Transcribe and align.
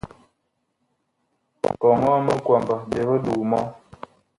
Kɔŋɔɔ 1.81 2.17
minkwamba 2.25 2.75
biig 2.89 3.09
duu 3.23 3.41
mɔ. 3.51 3.59